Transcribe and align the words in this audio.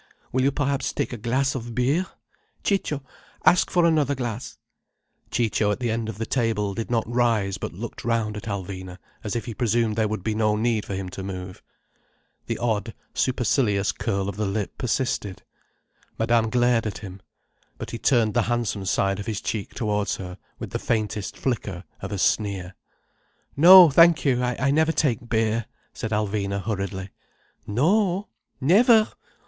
Will 0.31 0.41
you 0.41 0.51
perhaps 0.51 0.93
take 0.93 1.13
a 1.13 1.15
glass 1.17 1.53
of 1.53 1.75
beer? 1.75 2.07
Ciccio, 2.63 3.03
ask 3.45 3.69
for 3.69 3.85
another 3.85 4.15
glass—" 4.15 4.57
Ciccio, 5.29 5.69
at 5.71 5.79
the 5.79 5.91
end 5.91 6.09
of 6.09 6.17
the 6.17 6.25
table, 6.25 6.73
did 6.73 6.89
not 6.89 7.07
rise, 7.07 7.59
but 7.59 7.71
looked 7.73 8.03
round 8.03 8.35
at 8.35 8.45
Alvina 8.47 8.97
as 9.23 9.35
if 9.35 9.45
he 9.45 9.53
presumed 9.53 9.95
there 9.95 10.07
would 10.07 10.23
be 10.23 10.33
no 10.33 10.55
need 10.55 10.85
for 10.85 10.95
him 10.95 11.07
to 11.09 11.21
move. 11.21 11.61
The 12.47 12.57
odd, 12.57 12.95
supercilious 13.13 13.91
curl 13.91 14.27
of 14.27 14.37
the 14.37 14.47
lip 14.47 14.75
persisted. 14.79 15.43
Madame 16.17 16.49
glared 16.49 16.87
at 16.87 16.97
him. 16.97 17.21
But 17.77 17.91
he 17.91 17.99
turned 17.99 18.33
the 18.33 18.41
handsome 18.49 18.85
side 18.85 19.19
of 19.19 19.27
his 19.27 19.39
cheek 19.39 19.75
towards 19.75 20.15
her, 20.15 20.39
with 20.57 20.71
the 20.71 20.79
faintest 20.79 21.37
flicker 21.37 21.83
of 22.01 22.11
a 22.11 22.17
sneer. 22.17 22.73
"No, 23.55 23.91
thank 23.91 24.25
you. 24.25 24.41
I 24.43 24.71
never 24.71 24.91
take 24.91 25.29
beer," 25.29 25.67
said 25.93 26.09
Alvina 26.09 26.63
hurriedly. 26.63 27.11
"No? 27.67 28.29
Never? 28.59 29.07